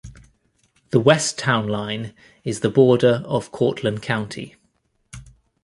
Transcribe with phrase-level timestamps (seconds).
[0.89, 4.55] The west town line is the border of Cortland County.